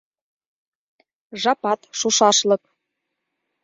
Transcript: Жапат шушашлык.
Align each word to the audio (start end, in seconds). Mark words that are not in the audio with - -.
Жапат 1.41 1.81
шушашлык. 1.97 2.63